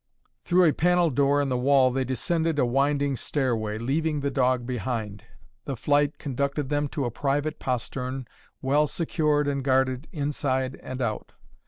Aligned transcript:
Through 0.45 0.63
a 0.63 0.73
panel 0.73 1.11
door 1.11 1.39
in 1.41 1.49
the 1.49 1.57
wall 1.59 1.91
they 1.91 2.03
descended 2.03 2.57
a 2.57 2.65
winding 2.65 3.15
stairway, 3.15 3.77
leaving 3.77 4.21
the 4.21 4.31
dog 4.31 4.65
behind. 4.65 5.23
The 5.65 5.75
flight 5.75 6.17
conducted 6.17 6.69
them 6.69 6.87
to 6.87 7.05
a 7.05 7.11
private 7.11 7.59
postern, 7.59 8.25
well 8.63 8.87
secured 8.87 9.47
and 9.47 9.63
guarded 9.63 10.07
inside 10.11 10.79
and 10.81 11.03
out. 11.03 11.33